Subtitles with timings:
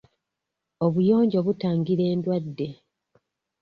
[0.85, 2.67] Obuyonjo butangira endwadde.